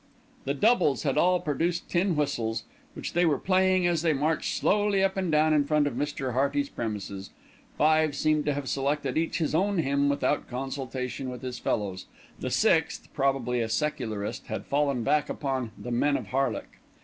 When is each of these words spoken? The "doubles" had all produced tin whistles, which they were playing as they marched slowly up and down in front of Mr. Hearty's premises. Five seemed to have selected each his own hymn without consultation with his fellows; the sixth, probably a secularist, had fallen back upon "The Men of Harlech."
The 0.45 0.55
"doubles" 0.55 1.03
had 1.03 1.15
all 1.15 1.39
produced 1.39 1.87
tin 1.87 2.15
whistles, 2.15 2.63
which 2.95 3.13
they 3.13 3.23
were 3.23 3.37
playing 3.37 3.85
as 3.85 4.01
they 4.01 4.13
marched 4.13 4.55
slowly 4.57 5.03
up 5.03 5.15
and 5.15 5.31
down 5.31 5.53
in 5.53 5.63
front 5.63 5.85
of 5.85 5.93
Mr. 5.93 6.33
Hearty's 6.33 6.69
premises. 6.69 7.29
Five 7.77 8.15
seemed 8.15 8.45
to 8.47 8.55
have 8.55 8.67
selected 8.67 9.15
each 9.15 9.37
his 9.37 9.53
own 9.53 9.77
hymn 9.77 10.09
without 10.09 10.49
consultation 10.49 11.29
with 11.29 11.43
his 11.43 11.59
fellows; 11.59 12.07
the 12.39 12.49
sixth, 12.49 13.13
probably 13.13 13.61
a 13.61 13.69
secularist, 13.69 14.47
had 14.47 14.65
fallen 14.65 15.03
back 15.03 15.29
upon 15.29 15.69
"The 15.77 15.91
Men 15.91 16.17
of 16.17 16.29
Harlech." 16.29 16.79